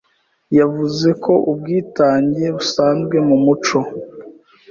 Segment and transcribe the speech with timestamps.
[0.57, 3.79] yevuze ko ubwitenge busenzwe mu muco